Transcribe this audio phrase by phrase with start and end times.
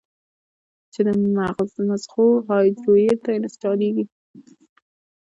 [0.93, 1.09] چې د
[2.11, 4.05] مزغو هارډوئېر ته انسټاليږي